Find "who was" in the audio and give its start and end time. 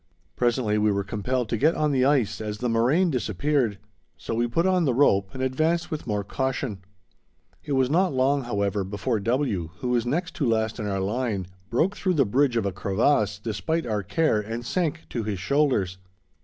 9.77-10.07